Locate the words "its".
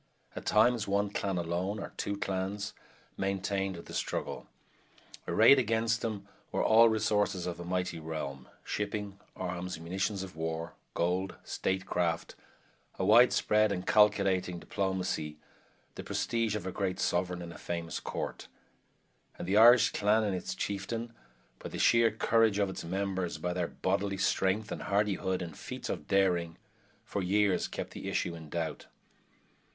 20.35-20.55, 22.71-22.83